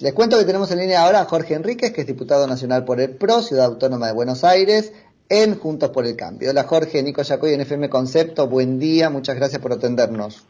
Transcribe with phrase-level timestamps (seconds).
[0.00, 3.00] Les cuento que tenemos en línea ahora a Jorge Enríquez, que es diputado nacional por
[3.00, 4.92] el PRO, Ciudad Autónoma de Buenos Aires,
[5.28, 6.50] en Juntos por el Cambio.
[6.50, 10.46] Hola Jorge, Nico Yacoy en FM Concepto, buen día, muchas gracias por atendernos.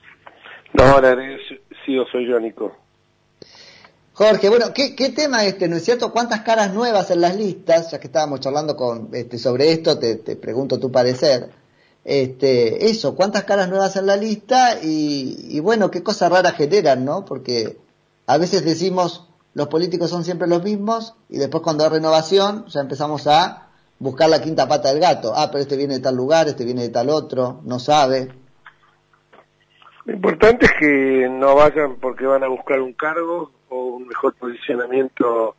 [0.75, 1.17] No, hola,
[1.87, 2.77] sí, yo soy yo, Nico.
[4.13, 6.13] Jorge, bueno, ¿qué, tema este, no es cierto?
[6.13, 7.91] ¿Cuántas caras nuevas en las listas?
[7.91, 11.49] Ya que estábamos charlando con, este, sobre esto, te, pregunto tu parecer.
[12.05, 14.79] Este, eso, ¿cuántas caras nuevas en la lista?
[14.83, 17.25] Y, y bueno, qué cosas raras generan, ¿no?
[17.25, 17.79] Porque
[18.27, 22.81] a veces decimos, los políticos son siempre los mismos y después cuando hay renovación ya
[22.81, 25.33] empezamos a buscar la quinta pata del gato.
[25.35, 28.29] Ah, pero este viene de tal lugar, este viene de tal otro, no sabe.
[30.05, 34.35] Lo importante es que no vayan porque van a buscar un cargo o un mejor
[34.37, 35.57] posicionamiento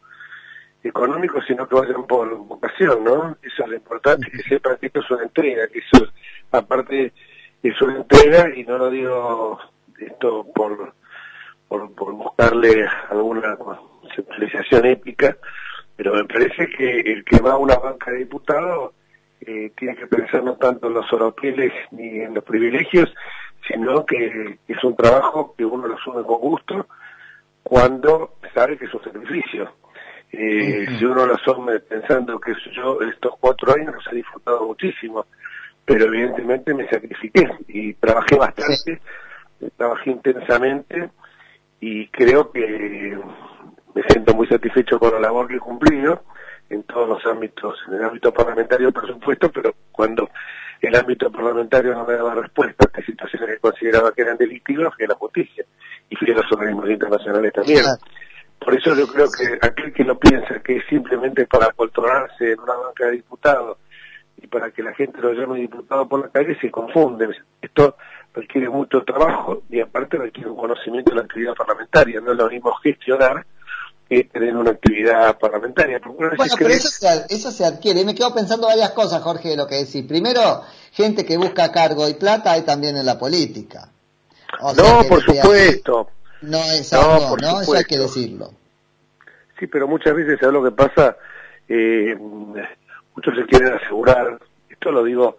[0.83, 3.37] económico, sino que vayan por vocación, ¿no?
[3.43, 6.07] Eso es lo importante, que sepan que esto es una entrega, que eso
[6.51, 7.13] aparte
[7.61, 9.59] es una entrega y no lo digo
[9.99, 10.93] esto por
[11.69, 13.57] por, por buscarle alguna
[14.13, 15.37] centralización épica,
[15.95, 18.93] pero me parece que el que va a una banca de diputados
[19.41, 23.13] eh, tiene que pensar no tanto en los oropeles ni en los privilegios,
[23.67, 26.87] sino que es un trabajo que uno lo asume con gusto
[27.63, 29.71] cuando sabe que es un sacrificio.
[30.31, 35.25] Eh, Si uno lo asume pensando que yo estos cuatro años los he disfrutado muchísimo,
[35.85, 39.01] pero evidentemente me sacrifiqué y trabajé bastante,
[39.75, 41.09] trabajé intensamente
[41.79, 43.17] y creo que
[43.95, 46.23] me siento muy satisfecho con la labor que he cumplido
[46.69, 50.29] en todos los ámbitos, en el ámbito parlamentario por supuesto, pero cuando
[50.81, 55.05] el ámbito parlamentario no me daba respuesta a situaciones que consideraba que eran delictivas, fui
[55.05, 55.65] a la justicia
[56.09, 57.85] y fui a los organismos internacionales también.
[58.59, 62.59] Por eso yo creo que aquel que lo piensa que es simplemente para controlarse en
[62.59, 63.77] una banca de diputados
[64.37, 67.29] y para que la gente lo llame diputado por la calle se confunde.
[67.61, 67.97] Esto
[68.33, 72.21] requiere mucho trabajo y aparte requiere un conocimiento de la actividad parlamentaria.
[72.21, 73.45] No es lo mismo gestionar
[74.09, 75.99] que tener una actividad parlamentaria.
[76.03, 78.01] Bueno, pero eso, se, eso se adquiere.
[78.01, 80.05] Y me quedo pensando varias cosas, Jorge, de lo que decís.
[80.07, 83.89] Primero, gente que busca cargo y plata hay también en la política.
[84.75, 86.09] no, por supuesto.
[86.41, 87.61] no es algo, ¿no?
[87.61, 88.51] Eso hay que decirlo.
[89.59, 91.17] Sí, pero muchas veces, ¿sabes lo que pasa?
[91.67, 95.37] Eh, muchos se quieren asegurar, esto lo digo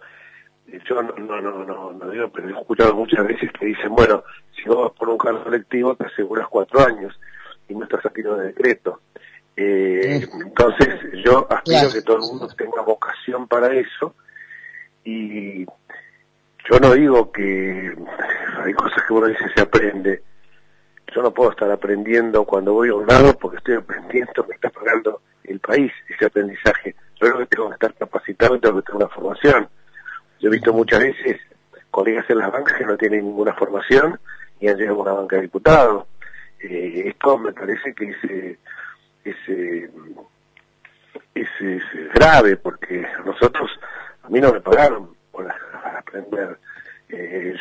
[0.87, 4.23] yo no, no, no, no, digo, pero he escuchado muchas veces que dicen, bueno,
[4.55, 7.19] si vos por un cargo colectivo te aseguras cuatro años
[7.67, 9.01] y no estás aquí de decreto.
[9.55, 10.87] Eh, entonces
[11.25, 14.15] yo aspiro que todo el mundo tenga vocación para eso
[15.03, 17.93] y yo no digo que
[18.63, 20.23] hay cosas que uno dice se aprende.
[21.13, 24.69] Yo no puedo estar aprendiendo cuando voy a un lado porque estoy aprendiendo, me está
[24.69, 26.95] pagando el país ese aprendizaje.
[27.19, 29.67] Yo creo que tengo que estar capacitado y tengo que tener una formación
[30.41, 31.39] yo he visto muchas veces
[31.91, 34.19] colegas en las bancas que no tienen ninguna formación
[34.59, 36.07] y han llegado a una banca de diputados.
[36.59, 38.57] Eh, esto me parece que es, eh,
[39.25, 39.89] eh,
[41.35, 41.49] es,
[42.13, 43.69] grave porque nosotros,
[44.23, 45.47] a mí no me pagaron por
[45.97, 46.57] aprender.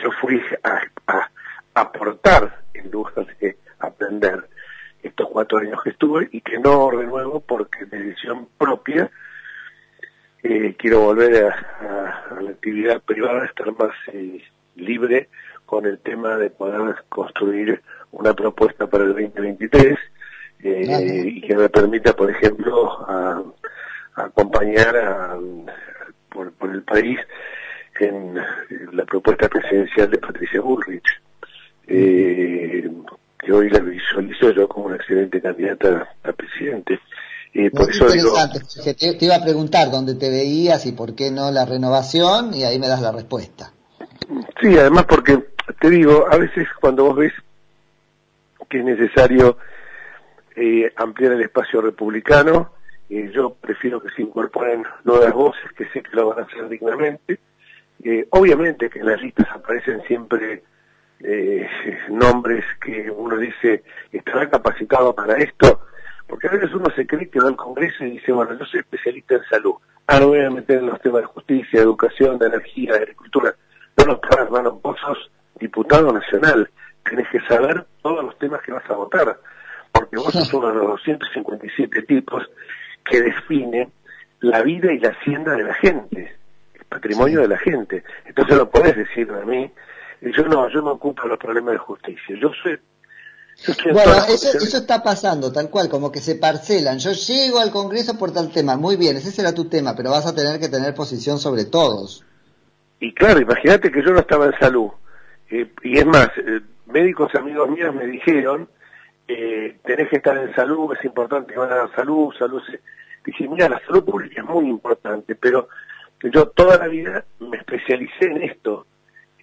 [0.03, 0.81] yo fui a,
[1.75, 4.49] aportar en lugar de aprender
[5.03, 9.11] estos cuatro años que estuve y que no de nuevo porque decisión propia
[10.79, 12.30] quiero volver a,
[12.61, 14.43] actividad privada, estar más eh,
[14.77, 15.31] libre
[15.65, 17.81] con el tema de poder construir
[18.13, 19.99] una propuesta para el 2023
[20.63, 23.43] eh, y que me permita, por ejemplo, a,
[24.15, 25.39] acompañar
[26.29, 27.19] por, el país
[27.99, 28.35] en
[28.93, 31.09] la propuesta presidencial de Patricia Bullrich,
[31.87, 37.01] que hoy la visualizo yo como una excelente candidata a presidente.
[37.53, 41.65] Eh, por eso te, iba a preguntar dónde te veías y por qué no la
[41.65, 43.73] renovación y ahí me das la respuesta.
[44.61, 45.49] Sí, además porque
[45.81, 47.33] te digo, a veces cuando vos ves
[48.69, 49.59] que es necesario
[50.55, 52.73] eh, ampliar el espacio republicano,
[53.09, 56.69] eh, yo prefiero que se incorporen nuevas voces que sé que lo van a hacer
[56.69, 57.41] dignamente.
[58.03, 60.63] Eh, obviamente que en las listas aparecen siempre
[62.09, 65.83] nombres que uno dice, ¿estará capacitado para esto?
[66.31, 68.81] Porque a veces uno se cree que va al Congreso y dice, bueno, yo soy
[68.81, 69.75] especialista en salud.
[70.07, 73.55] Ahora voy a meter en los temas de justicia, educación, de energía, de agricultura.
[73.97, 76.71] No, no, hermano, vos sos diputado nacional.
[77.03, 79.41] Tenés que saber todos los temas que vas a votar.
[79.91, 82.49] Porque vos sos uno de los 257 tipos
[83.05, 83.89] que define
[84.39, 86.33] la vida y la hacienda de la gente,
[86.75, 88.05] el patrimonio de la gente.
[88.25, 89.69] Entonces lo podés decir a mí.
[90.21, 92.37] Yo no, yo no ocupo los problemas de justicia.
[92.41, 92.79] Yo soy
[93.93, 96.99] bueno, eso, eso está pasando, tal cual, como que se parcelan.
[96.99, 100.27] Yo llego al Congreso por tal tema, muy bien, ese será tu tema, pero vas
[100.27, 102.25] a tener que tener posición sobre todos.
[103.01, 104.91] Y claro, imagínate que yo no estaba en salud.
[105.51, 108.69] Eh, y es más, eh, médicos amigos míos me dijeron
[109.27, 112.61] eh, tenés que estar en salud, es importante que van a dar salud, salud.
[112.69, 112.81] Se...
[113.25, 115.69] Dije, mira, la salud pública es muy importante, pero
[116.23, 118.87] yo toda la vida me especialicé en esto,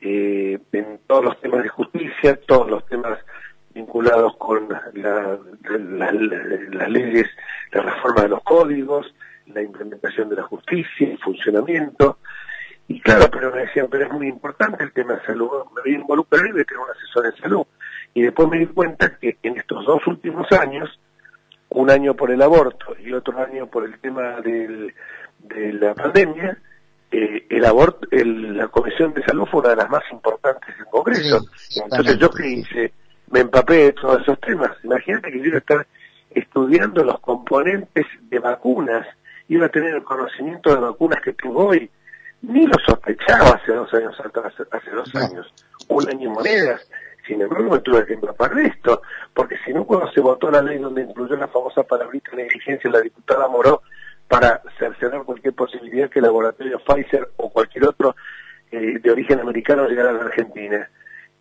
[0.02, 3.18] en todos los temas de justicia, todos los temas
[3.77, 5.39] vinculados con la,
[6.71, 7.27] las leyes,
[7.71, 9.13] la reforma de los códigos,
[9.47, 12.18] la implementación de la justicia, el funcionamiento.
[12.88, 15.50] Y claro, pero me decían, pero es muy importante el tema de salud.
[15.75, 17.65] Me voy a involucrar y voy a tener un asesor en salud.
[18.13, 20.89] Y después me di cuenta que en estos dos últimos años,
[21.69, 24.94] un año por el aborto y otro año por el tema del,
[25.39, 26.57] de la pandemia,
[27.12, 30.88] eh, el aborto, el, la Comisión de Salud fue una de las más importantes del
[30.88, 31.41] Congreso.
[31.83, 32.94] Entonces yo que hice,
[33.38, 34.72] me empapé de todos esos temas.
[34.84, 35.88] Imagínate que yo iba a estar
[36.31, 39.06] estudiando los componentes de vacunas,
[39.48, 41.89] iba a tener el conocimiento de vacunas que tengo hoy.
[42.42, 45.54] Ni lo sospechaba hace dos años atrás, hace dos años,
[45.88, 46.89] un año en monedas.
[47.28, 49.01] Sin embargo, me tuve que empapar de esto,
[49.36, 52.89] porque si no, cuando se votó la ley donde incluyó la famosa palabrita de negligencia,
[52.89, 53.84] la diputada Moró,
[54.28, 58.16] para cercenar cualquier posibilidad que el laboratorio Pfizer o cualquier otro
[58.72, 60.89] eh, de origen americano llegara a la Argentina.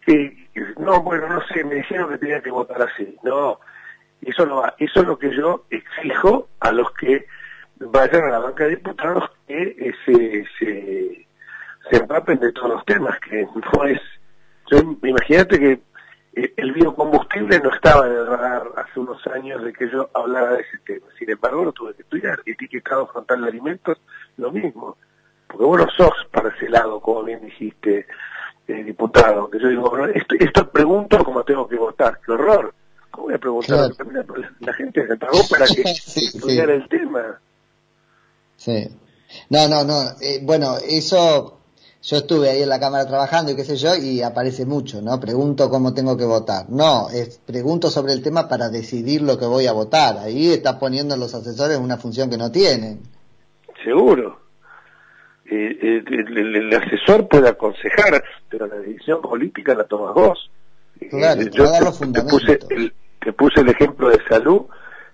[0.07, 0.47] Y,
[0.79, 3.17] no, bueno, no sé, me dijeron que tenía que votar así.
[3.23, 3.59] No,
[4.23, 4.45] eso.
[4.79, 7.27] Eso es lo que yo exijo a los que
[7.79, 11.27] vayan a la banca de diputados que eh, se, se,
[11.91, 14.01] se empapen de todos los temas, que no es...
[15.03, 15.81] imagínate que
[16.35, 20.53] eh, el biocombustible no estaba en el radar hace unos años de que yo hablara
[20.53, 21.07] de ese tema.
[21.19, 22.41] Sin embargo, lo tuve que estudiar.
[22.45, 23.99] Etiquetado frontal de alimentos,
[24.37, 24.97] lo mismo.
[25.47, 28.07] Porque vos no sos para ese lado, como bien dijiste,
[28.69, 29.49] eh, diputado.
[29.51, 32.21] Que yo digo, esto, esto pregunto como tengo que votar.
[32.25, 32.75] ¡Qué horror!
[33.11, 33.91] ¿Cómo voy a preguntar?
[34.61, 35.83] La gente se pagó para que
[36.17, 37.41] estudiara el tema.
[38.57, 38.89] Sí.
[39.51, 40.03] No, no, no.
[40.21, 41.57] Eh, bueno, eso
[42.03, 45.19] yo estuve ahí en la Cámara trabajando y qué sé yo, y aparece mucho, ¿no?
[45.19, 46.67] Pregunto cómo tengo que votar.
[46.69, 50.19] No, es pregunto sobre el tema para decidir lo que voy a votar.
[50.19, 53.01] Ahí está poniendo a los asesores una función que no tienen.
[53.83, 54.36] Seguro.
[55.49, 60.51] El, asesor puede aconsejar, pero la decisión política la tomas vos.
[61.11, 61.65] Claro, yo
[62.13, 64.67] te, puse el, te puse el ejemplo de salud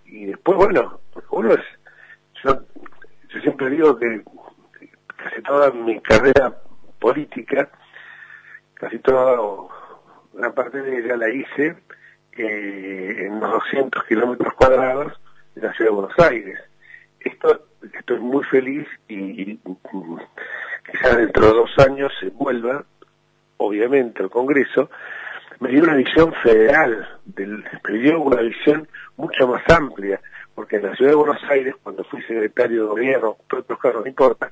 [0.07, 1.01] y después, bueno,
[1.31, 1.61] uno es,
[2.45, 2.63] yo,
[3.35, 4.23] yo siempre digo que
[5.17, 6.57] casi toda mi carrera
[7.01, 7.69] política,
[8.75, 9.41] casi toda,
[10.33, 11.77] una parte de ella la hice
[12.33, 15.13] eh, en los 200 kilómetros cuadrados
[15.55, 16.59] de la ciudad de Buenos Aires.
[17.21, 17.67] Esto
[17.99, 19.59] estoy muy feliz y,
[20.91, 22.85] quizás dentro de dos años se vuelva,
[23.57, 24.91] obviamente, al Congreso,
[25.61, 30.21] me dio una visión federal, del, me dio una visión mucho más amplia,
[30.55, 34.09] porque en la ciudad de Buenos Aires, cuando fui secretario de gobierno, otros cargos no
[34.09, 34.51] importa,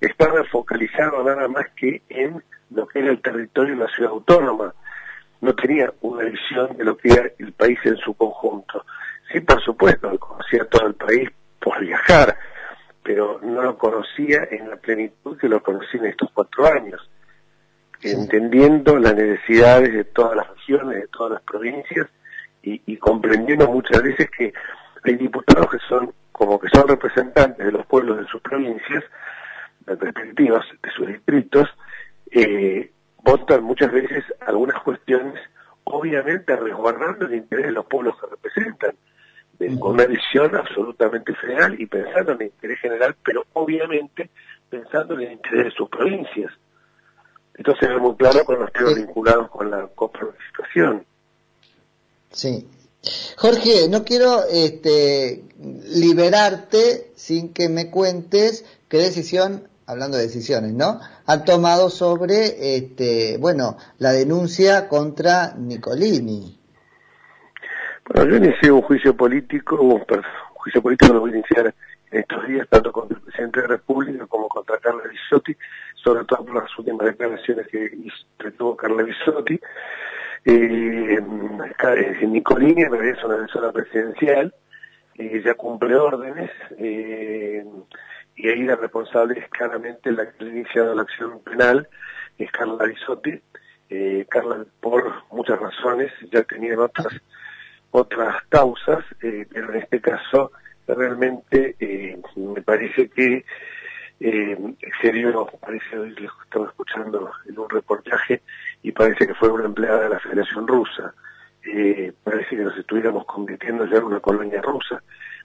[0.00, 4.74] estaba focalizado nada más que en lo que era el territorio de la ciudad autónoma.
[5.40, 8.84] No tenía una visión de lo que era el país en su conjunto.
[9.32, 11.30] Sí, por supuesto, conocía todo el país
[11.60, 12.36] por viajar,
[13.12, 17.10] pero no lo conocía en la plenitud que lo conocí en estos cuatro años,
[18.02, 22.06] entendiendo las necesidades de todas las regiones, de todas las provincias
[22.62, 24.52] y, y comprendiendo muchas veces que
[25.02, 29.02] hay diputados que son como que son representantes de los pueblos de sus provincias,
[29.86, 31.68] respectivas de sus distritos,
[32.30, 32.92] eh,
[33.24, 35.34] votan muchas veces algunas cuestiones,
[35.82, 38.94] obviamente resguardando el interés de los pueblos que representan,
[39.78, 44.30] con una visión absolutamente federal y pensando en el interés general, pero obviamente
[44.68, 46.52] pensando en el interés de sus provincias.
[47.54, 51.04] Esto se ve muy claro con los temas vinculados con la coparticipación.
[52.30, 52.66] Sí.
[53.36, 61.00] Jorge, no quiero este, liberarte sin que me cuentes qué decisión hablando de decisiones, ¿no?
[61.26, 66.59] Han tomado sobre, este, bueno, la denuncia contra Nicolini.
[68.12, 70.04] Bueno, yo inicié un juicio político, un,
[70.54, 71.72] juicio político lo voy a iniciar
[72.10, 75.56] en estos días, tanto contra el presidente de la República como contra Carla Bisotti,
[75.94, 79.60] sobre todo por las últimas declaraciones que tuvo Carla Bisotti.
[80.44, 81.20] Eh,
[82.26, 84.52] Nicolini es una persona presidencial,
[85.14, 87.64] eh, ya cumple órdenes, eh,
[88.34, 91.88] y ahí la responsable es claramente la que ha iniciado la acción penal,
[92.38, 93.40] es Carla Bisotti.
[93.88, 97.12] Eh, Carla, por muchas razones, ya tenía otras
[97.90, 100.52] otras causas, eh, pero en este caso
[100.86, 103.44] realmente eh, me parece que
[104.20, 108.42] eh, serio, parece hoy lo estaba escuchando en un reportaje
[108.82, 111.14] y parece que fue una empleada de la Federación Rusa.
[111.64, 115.02] Eh, parece que nos estuviéramos convirtiendo ya en una colonia rusa,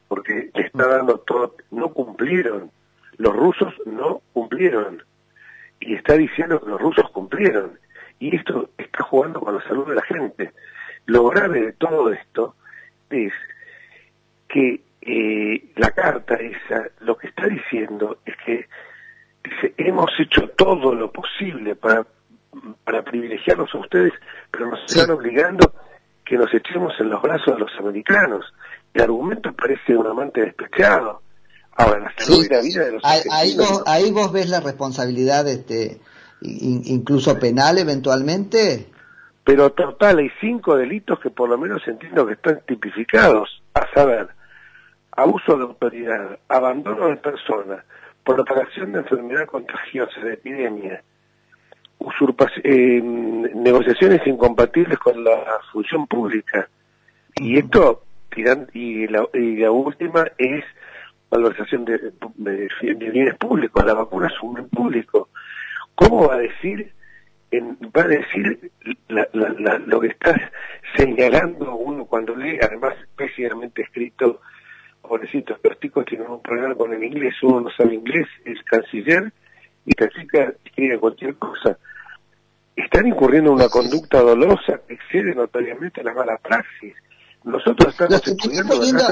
[0.08, 2.72] porque le está dando todo, no cumplieron
[3.18, 5.04] los rusos no cumplieron.
[5.80, 7.80] Y está diciendo que los rusos cumplieron.
[8.20, 10.52] Y esto está jugando con la salud de la gente.
[11.06, 12.56] Lo grave de todo esto
[13.10, 13.34] es
[14.48, 18.68] que eh, la carta esa lo que está diciendo es que
[19.44, 22.08] dice, hemos hecho todo lo posible para,
[22.84, 24.14] para privilegiarlos a ustedes,
[24.50, 25.74] pero nos están obligando
[26.26, 28.46] que nos echemos en los brazos de los americanos.
[28.94, 31.22] El argumento parece un amante despechado.
[31.78, 35.48] Ahora, la salud y la vida de los ahí, vos, ahí vos ves la responsabilidad,
[35.48, 36.00] este,
[36.42, 38.90] incluso penal eventualmente.
[39.46, 44.28] Pero total, hay cinco delitos que por lo menos entiendo que están tipificados, a saber,
[45.12, 47.86] abuso de autoridad, abandono de persona,
[48.24, 51.04] propagación de enfermedad contagiosa, de epidemia,
[52.64, 56.68] eh, negociaciones incompatibles con la función pública.
[57.36, 58.04] Y esto,
[58.74, 60.64] y la, y la última es
[61.30, 62.14] valorización de,
[62.96, 63.86] bienes públicos.
[63.86, 65.30] La vacuna es un bien público.
[65.94, 66.95] ¿Cómo va a decir,
[67.62, 68.72] va a decir
[69.08, 70.52] lo que está
[70.96, 74.42] señalando uno cuando lee, además especialmente escrito
[75.02, 79.32] pobrecitos, los chicos tienen un problema con el inglés, uno no sabe inglés, es canciller,
[79.86, 81.78] y la chica escribe cualquier cosa.
[82.76, 86.94] Están incurriendo en una conducta dolorosa que excede notoriamente la mala praxis.
[87.44, 88.22] Nosotros estamos
[88.72, 89.04] poniendo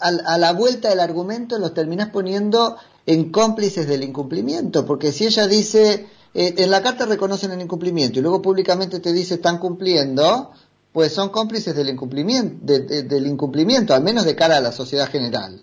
[0.00, 5.46] a, la vuelta del argumento, los terminás poniendo en cómplices del incumplimiento, porque si ella
[5.46, 10.52] dice, eh, en la carta reconocen el incumplimiento y luego públicamente te dice están cumpliendo,
[10.92, 15.62] pues son cómplices del incumplimiento, del incumplimiento, al menos de cara a la sociedad general.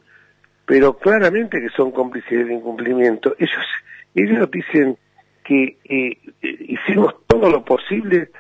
[0.65, 3.35] Pero claramente que son cómplices del incumplimiento.
[3.39, 3.65] Ellos,
[4.15, 4.97] ellos dicen
[5.47, 8.31] que eh, eh, hicimos todo lo posible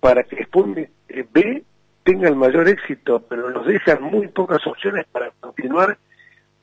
[0.00, 1.62] para que Sputnik eh, B
[2.04, 5.98] tenga el mayor éxito, pero nos dejan muy pocas opciones para continuar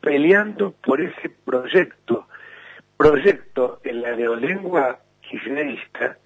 [0.01, 2.27] peleando por ese proyecto.
[2.97, 6.17] Proyecto en la neolengua kirchnerista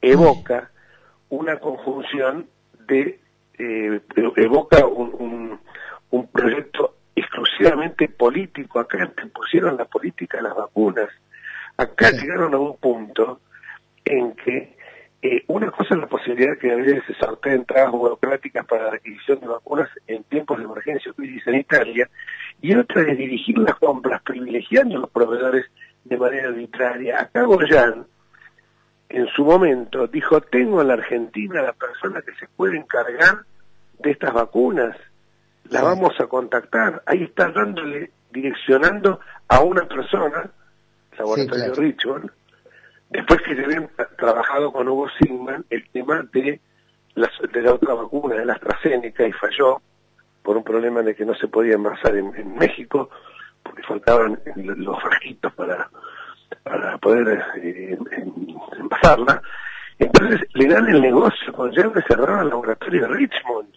[0.00, 0.70] evoca
[1.28, 2.48] una conjunción
[2.86, 3.20] de
[3.58, 4.00] eh,
[4.36, 5.58] evoca un,
[6.10, 8.80] un, proyecto exclusivamente político.
[8.80, 11.08] Acá te pusieron la política de las vacunas.
[11.76, 13.40] Acá llegaron a un punto
[14.04, 14.76] en que
[15.22, 18.90] eh, una cosa es la posibilidad que a veces se sorteen trabas burocráticas para la
[18.90, 22.10] adquisición de vacunas en tiempos de emergencia crisis sanitaria,
[22.60, 25.64] y otra es dirigir las compras privilegiando a los proveedores
[26.04, 27.20] de manera arbitraria.
[27.20, 28.06] Acá Goyan
[29.08, 33.44] en su momento dijo, tengo en la Argentina la persona que se puede encargar
[33.98, 34.96] de estas vacunas,
[35.70, 37.02] la vamos a contactar.
[37.06, 40.50] Ahí está dándole, direccionando a una persona,
[41.16, 42.30] Laboratorio Richmond,
[43.10, 46.60] después que se habían trabajado con Hugo Sigman el tema de,
[47.14, 49.80] de la otra vacuna, de la AstraZeneca, y falló
[50.42, 53.08] por un problema de que no se podía envasar en, México,
[53.64, 55.90] porque faltaban los frasquitos para
[56.62, 57.98] para poder eh,
[58.78, 59.42] envasarla.
[59.98, 63.68] Entonces le dan el negocio con llave cerrada al laboratorio de Richmond.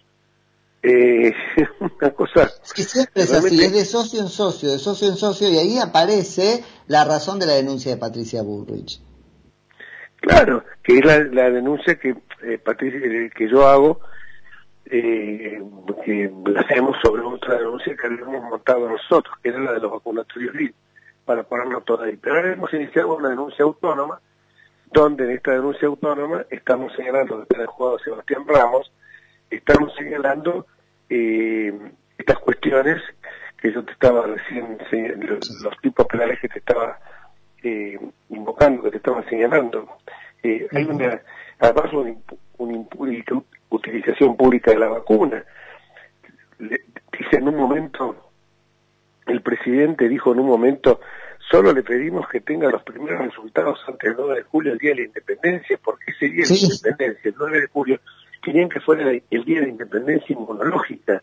[0.82, 1.32] Eh,
[1.80, 2.50] una cosa.
[2.64, 5.58] Es que siempre es así, es de socio en socio, de socio en socio, y
[5.58, 9.00] ahí aparece la razón de la denuncia de Patricia Bullrich.
[10.20, 14.00] Claro, que es la, denuncia que eh, Patricia, eh, que yo hago,
[14.90, 15.62] eh,
[16.04, 20.54] que hacemos sobre otra denuncia que habíamos montado nosotros, que era la de los vacunatorios
[20.54, 20.76] libres
[21.24, 22.16] para ponerlo todo ahí.
[22.16, 24.20] Pero ahora hemos iniciado una denuncia autónoma,
[24.90, 28.90] donde en esta denuncia autónoma estamos señalando, desde el juzgado Sebastián Ramos,
[29.50, 30.66] estamos señalando
[31.10, 31.72] eh,
[32.16, 33.02] estas cuestiones
[33.60, 34.78] que yo te estaba recién,
[35.62, 36.98] los, tipos penales que te estaba
[37.62, 37.98] eh,
[38.30, 39.88] invocando, que te estaba señalando.
[40.42, 41.20] Eh, hay una,
[41.58, 42.14] además una,
[43.70, 45.44] utilización pública de la vacuna.
[46.58, 48.28] dice en un momento
[49.28, 51.00] el presidente dijo en un momento,
[51.50, 54.90] solo le pedimos que tenga los primeros resultados antes del 9 de julio, el día
[54.90, 58.00] de la independencia, porque ese día de la independencia, el 9 de julio,
[58.42, 61.22] querían que fuera el día de la independencia inmunológica,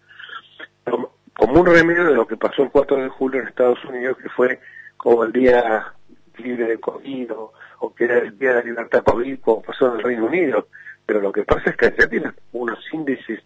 [0.84, 4.30] como un remedio de lo que pasó el 4 de julio en Estados Unidos, que
[4.30, 4.60] fue
[4.98, 5.94] como el día
[6.38, 7.54] libre de COVID o,
[7.96, 10.68] que era el día de la libertad COVID, como pasó en el Reino Unido.
[11.06, 13.42] Pero lo que pasa es que allá tienen unos índices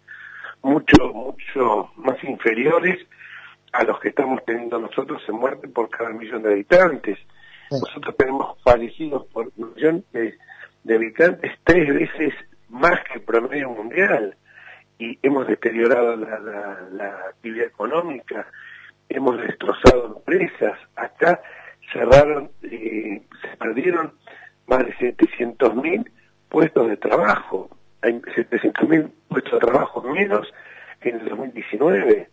[0.62, 2.98] mucho, mucho más inferiores
[3.72, 7.18] a los que estamos teniendo nosotros en muerte por cada millón de habitantes.
[7.70, 10.36] Nosotros tenemos fallecidos por millón de,
[10.92, 12.34] habitantes tres veces
[12.68, 14.36] más que el promedio mundial.
[14.98, 18.46] Y hemos deteriorado la, actividad económica,
[19.08, 21.40] hemos destrozado empresas, acá
[21.92, 24.12] cerraron, eh, se perdieron
[24.66, 26.10] más de 700.000
[26.50, 27.70] puestos de trabajo,
[28.02, 30.46] hay 700.000 puestos de trabajo menos
[31.00, 32.28] que en el 2019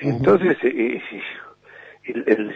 [0.00, 1.02] entonces, eh,
[2.04, 2.54] el,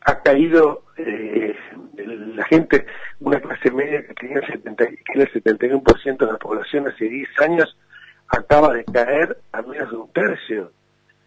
[0.00, 1.54] ha caído eh,
[1.96, 2.86] la gente,
[3.20, 7.08] una clase media que tenía el, 70, que era el 71% de la población hace
[7.08, 7.76] 10 años,
[8.28, 10.72] acaba de caer a menos de un tercio.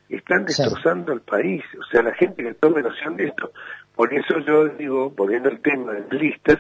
[0.10, 1.64] Están destrozando el país.
[1.80, 3.52] O sea, la gente que tome noción de esto.
[3.96, 6.60] Por eso yo digo, poniendo el tema de listas,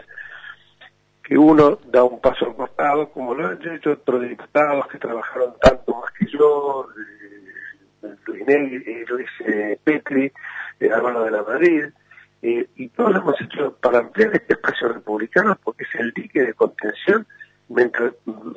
[1.25, 5.55] que uno da un paso al costado, como lo han hecho otros diputados que trabajaron
[5.60, 6.88] tanto más que yo,
[8.03, 10.32] eh, Luis, eh, Luis eh, Petri,
[10.94, 11.86] Álvaro de la Madrid,
[12.44, 16.53] y todos lo hemos hecho para ampliar este espacio republicano porque es el dique de
[16.53, 17.25] contención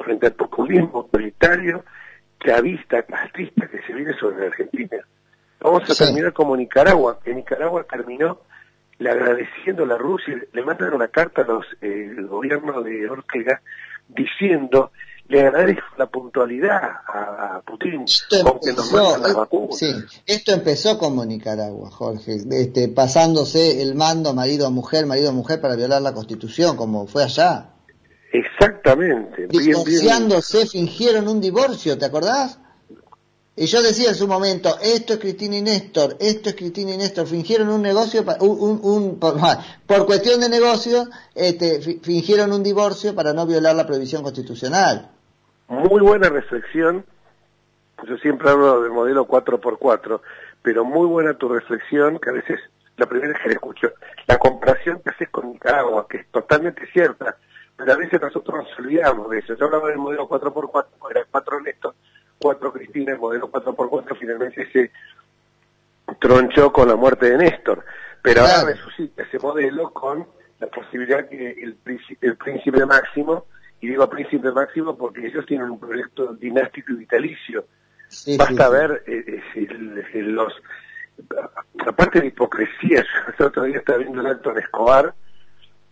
[0.04, 1.86] frente al populismo autoritario,
[2.44, 4.98] chavista, castrista que se viene sobre la Argentina.
[5.60, 8.42] Vamos a terminar como Nicaragua, que Nicaragua terminó
[8.98, 13.08] le agradeciendo a la Rusia, le mandan una carta a los eh, el gobierno de
[13.08, 13.60] Ortega
[14.08, 14.90] diciendo
[15.28, 18.06] le agradezco la puntualidad a, Putin
[18.46, 19.78] aunque nos mandan las vacunas.
[19.78, 19.92] Sí,
[20.26, 25.60] esto empezó como Nicaragua, Jorge, este, pasándose el mando marido a mujer, marido a mujer
[25.60, 27.74] para violar la Constitución, como fue allá.
[28.32, 29.46] Exactamente.
[29.48, 32.58] Divorciándose, fingieron un divorcio, ¿te acordás?
[33.60, 36.96] Y yo decía en su momento, esto es Cristina y Néstor, esto es Cristina y
[36.96, 39.18] Néstor, fingieron un negocio, un, un,
[39.86, 45.10] por, cuestión de negocio, este, fingieron un divorcio para no violar la prohibición constitucional.
[45.66, 47.04] Muy buena reflexión,
[48.06, 50.20] yo siempre hablo del modelo 4x4,
[50.62, 52.60] pero muy buena tu reflexión, que a veces,
[52.96, 53.92] la primera vez que la escucho,
[54.28, 57.36] la comparación que haces con Nicaragua, que es totalmente cierta,
[57.76, 59.54] pero a veces nosotros nos olvidamos de eso.
[59.54, 61.94] Yo hablaba del modelo 4x4, era 4 Néstor,
[62.38, 64.90] 4 Cristina, el modelo 4x4 finalmente se
[66.20, 67.84] tronchó con la muerte de Néstor.
[68.22, 70.26] Pero ahora resucita ese modelo con
[70.58, 71.76] la posibilidad que el,
[72.20, 73.46] el príncipe máximo,
[73.80, 77.66] y digo príncipe máximo porque ellos tienen un proyecto dinástico y vitalicio.
[78.38, 80.52] Basta ver eh, eh, los...
[81.86, 85.14] Aparte de hipocresía, yo el otro día estaba viendo el alto en Escobar,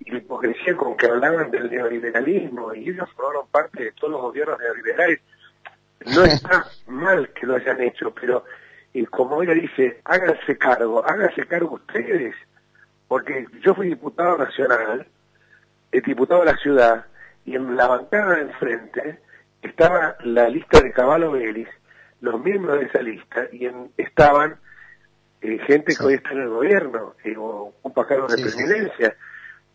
[0.00, 4.20] y la hipocresía con que hablaban del neoliberalismo, y ellos formaron parte de todos los
[4.20, 5.20] gobiernos neoliberales
[6.14, 8.44] no está mal que lo hayan hecho, pero
[9.10, 12.34] como ella dice, háganse cargo, háganse cargo ustedes,
[13.08, 15.06] porque yo fui diputado nacional,
[15.92, 17.06] el diputado de la ciudad,
[17.44, 19.20] y en la bancada de enfrente
[19.62, 21.68] estaba la lista de Caballo Vélez,
[22.20, 24.58] los miembros de esa lista, y estaban
[25.42, 29.14] eh, gente que hoy está en el gobierno, eh, o ocupa cargos de presidencia.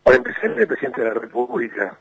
[0.02, 1.96] Para empezar, el presidente de la República,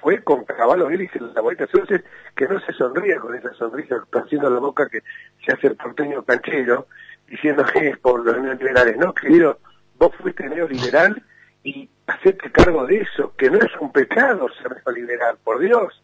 [0.00, 1.64] fue con Caballo Vélez en la vuelta.
[1.64, 2.02] Entonces
[2.36, 5.02] que no se sonría con esa sonrisa haciendo la boca que
[5.44, 6.86] se hace el porteño canchero
[7.26, 9.58] diciendo que es por los neoliberales no querido
[9.98, 11.22] vos fuiste neoliberal
[11.62, 16.02] y hacete cargo de eso que no es un pecado ser neoliberal por Dios.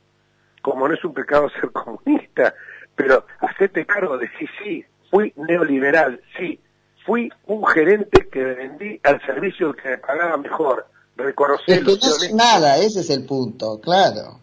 [0.63, 2.55] Como no es un pecado ser comunista
[2.97, 6.61] pero hacete cargo de sí sí fui neoliberal sí
[7.05, 12.79] fui un gerente que vendí al servicio que me pagaba mejor reconocer no es nada,
[12.79, 14.41] ese es el punto, claro.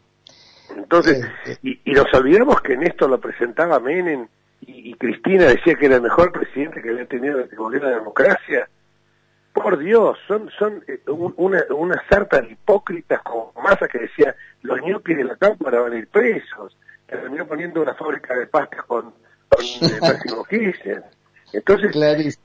[0.76, 1.26] Entonces,
[1.64, 4.28] y, y, nos olvidamos que Néstor lo presentaba Menem
[4.62, 8.00] y, Cristina decía que era el mejor presidente que había tenido el gobierno de la
[8.00, 8.70] democracia.
[9.54, 14.82] Por Dios, son son eh, una, una sarta de hipócritas como Massa que decía los
[14.82, 16.78] ñoquis de la cámara van a ir presos.
[17.08, 19.14] Terminó poniendo una fábrica de pastas con,
[19.50, 21.02] con eh,
[21.54, 22.38] Entonces,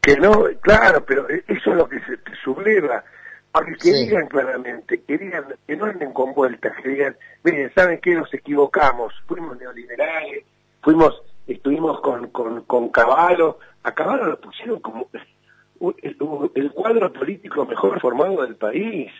[0.00, 3.04] que no, claro, pero eso es lo que se subleva
[3.52, 8.00] porque que digan claramente, que digan, que no anden con vueltas, que digan, miren, ¿saben
[8.00, 8.14] qué?
[8.14, 10.44] Nos equivocamos, fuimos neoliberales,
[10.82, 15.08] fuimos, estuvimos con, con, con Caballo, a Caballo lo pusieron como
[16.02, 19.10] el, cuadro político mejor formado del país.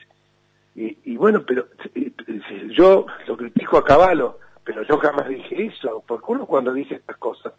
[0.75, 1.67] Y, y bueno, pero
[2.71, 7.17] yo lo critico a Caballo, pero yo jamás dije eso, porque uno cuando dice estas
[7.17, 7.53] cosas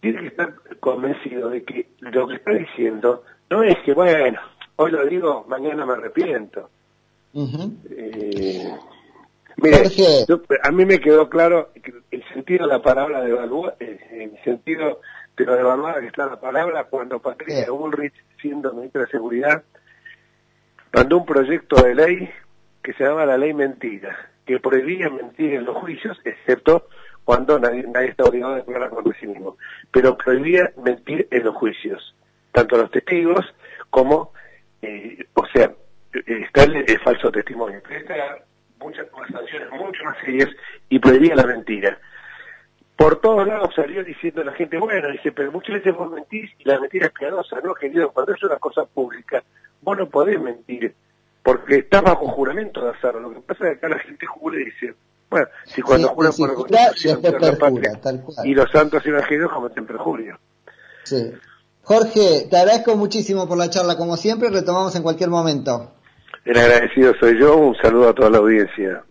[0.00, 4.38] tiene que estar convencido de que lo que está diciendo no es que, bueno,
[4.76, 6.70] hoy lo digo, mañana me arrepiento.
[7.90, 8.74] eh,
[9.56, 9.82] mire,
[10.62, 11.70] a mí me quedó claro
[12.10, 15.00] el sentido de la palabra de evaluar, el sentido
[15.36, 19.62] de lo devaluada que está la palabra cuando Patricia Bullrich, siendo ministra de Seguridad,
[20.92, 22.30] mandó un proyecto de ley
[22.82, 26.86] que se llama la ley mentira, que prohibía mentir en los juicios, excepto
[27.24, 29.56] cuando nadie, está obligado a declarar contra sí mismo,
[29.90, 32.14] pero prohibía mentir en los juicios,
[32.52, 33.44] tanto los testigos
[33.90, 34.32] como
[34.84, 35.72] eh, o sea,
[36.12, 38.24] está el, falso testimonio, pero
[38.78, 40.50] muchas sanciones mucho más serias
[40.88, 41.98] y prohibía la mentira.
[42.96, 46.68] Por todos lados salió diciendo la gente, bueno, dice, pero muchas veces vos mentís y
[46.68, 48.12] la mentira es piadosa, ¿no, querido?
[48.12, 49.42] Cuando es una cosa pública,
[49.80, 50.94] vos no podés mentir,
[51.42, 53.20] porque está bajo juramento de hacerlo.
[53.20, 54.94] Lo que pasa es que acá la gente jura y dice,
[55.28, 57.20] bueno, si cuando juran por la Constitución,
[58.44, 60.38] y los santos evangelios cometen perjurio.
[61.02, 61.32] Sí.
[61.84, 65.92] Jorge, te agradezco muchísimo por la charla, como siempre, retomamos en cualquier momento.
[66.46, 69.04] El agradecido soy yo, un saludo a toda la audiencia.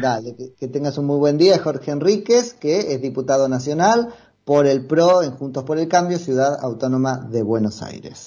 [0.00, 4.08] Dale, que, tengas un muy buen día, Jorge Enríquez, que es diputado nacional
[4.44, 8.26] por el PRO en Juntos por el Cambio, Ciudad Autónoma de Buenos Aires.